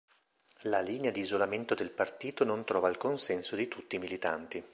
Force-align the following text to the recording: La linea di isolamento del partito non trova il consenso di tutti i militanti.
La 0.61 0.81
linea 0.81 1.11
di 1.11 1.19
isolamento 1.19 1.75
del 1.75 1.91
partito 1.91 2.43
non 2.43 2.63
trova 2.65 2.89
il 2.89 2.97
consenso 2.97 3.55
di 3.55 3.67
tutti 3.67 3.97
i 3.97 3.99
militanti. 3.99 4.63